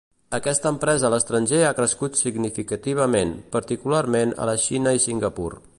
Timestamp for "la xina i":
4.53-5.09